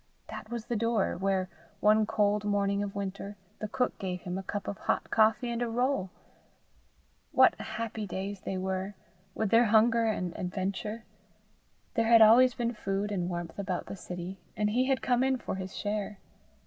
[0.29, 1.47] that was the door, where,
[1.79, 5.61] one cold morning of winter, the cook gave him a cup of hot coffee and
[5.61, 6.09] a roll!
[7.31, 8.95] What happy days they were,
[9.35, 11.03] with their hunger and adventure!
[11.93, 15.37] There had always been food and warmth about the city, and he had come in
[15.37, 16.17] for his share!